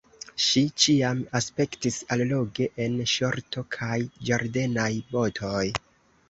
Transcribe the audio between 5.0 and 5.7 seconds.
botoj.